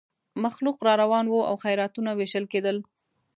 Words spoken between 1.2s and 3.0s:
وو او خیراتونه وېشل کېدل.